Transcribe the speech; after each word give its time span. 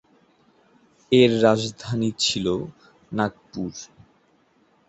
এর 1.11 1.31
রাজধানী 1.43 2.09
ছিল 2.23 2.45
নাগপুর। 3.11 3.71